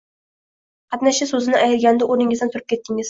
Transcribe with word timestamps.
qatnashchi 0.95 1.27
so‘zini 1.33 1.59
aytganida 1.61 2.09
o‘rningizdan 2.17 2.53
turib 2.57 2.67
ketdingiz 2.75 2.99